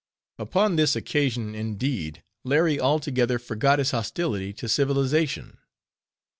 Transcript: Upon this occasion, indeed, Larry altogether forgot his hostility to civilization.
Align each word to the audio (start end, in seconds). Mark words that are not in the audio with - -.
Upon 0.39 0.77
this 0.77 0.95
occasion, 0.95 1.53
indeed, 1.53 2.23
Larry 2.43 2.79
altogether 2.79 3.37
forgot 3.37 3.77
his 3.77 3.91
hostility 3.91 4.51
to 4.53 4.67
civilization. 4.67 5.59